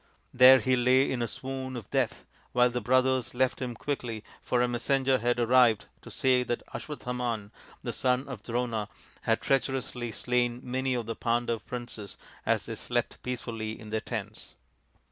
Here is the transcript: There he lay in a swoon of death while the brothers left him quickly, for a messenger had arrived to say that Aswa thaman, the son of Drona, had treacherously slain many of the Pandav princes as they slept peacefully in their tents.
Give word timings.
There 0.33 0.59
he 0.59 0.75
lay 0.75 1.11
in 1.11 1.21
a 1.21 1.27
swoon 1.27 1.75
of 1.77 1.87
death 1.91 2.25
while 2.53 2.71
the 2.71 2.81
brothers 2.81 3.35
left 3.35 3.61
him 3.61 3.75
quickly, 3.75 4.23
for 4.41 4.59
a 4.63 4.67
messenger 4.67 5.19
had 5.19 5.39
arrived 5.39 5.85
to 6.01 6.09
say 6.09 6.41
that 6.41 6.63
Aswa 6.73 6.95
thaman, 6.97 7.51
the 7.83 7.93
son 7.93 8.27
of 8.27 8.41
Drona, 8.41 8.87
had 9.29 9.41
treacherously 9.41 10.11
slain 10.11 10.59
many 10.63 10.95
of 10.95 11.05
the 11.05 11.15
Pandav 11.15 11.67
princes 11.67 12.17
as 12.47 12.65
they 12.65 12.73
slept 12.73 13.21
peacefully 13.21 13.79
in 13.79 13.91
their 13.91 14.01
tents. 14.01 14.55